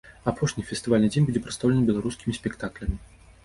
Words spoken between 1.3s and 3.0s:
прадстаўлены беларускімі спектаклямі.